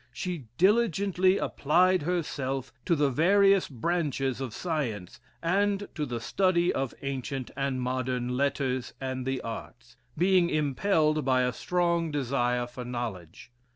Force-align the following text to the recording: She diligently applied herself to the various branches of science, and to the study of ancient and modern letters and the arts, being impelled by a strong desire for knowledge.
She 0.11 0.45
diligently 0.57 1.37
applied 1.37 2.01
herself 2.01 2.73
to 2.85 2.95
the 2.95 3.11
various 3.11 3.67
branches 3.67 4.41
of 4.41 4.51
science, 4.51 5.19
and 5.43 5.87
to 5.93 6.07
the 6.07 6.19
study 6.19 6.73
of 6.73 6.95
ancient 7.03 7.51
and 7.55 7.79
modern 7.79 8.35
letters 8.35 8.95
and 8.99 9.27
the 9.27 9.41
arts, 9.41 9.97
being 10.17 10.49
impelled 10.49 11.23
by 11.23 11.41
a 11.43 11.53
strong 11.53 12.09
desire 12.09 12.65
for 12.65 12.83
knowledge. 12.83 13.51